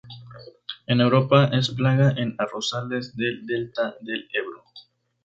En 0.93 0.97
Europa 0.99 1.51
es 1.57 1.69
plaga 1.69 2.09
en 2.13 2.33
arrozales 2.39 3.15
del 3.15 3.45
delta 3.45 3.93
del 4.01 4.27
Ebro. 4.33 4.63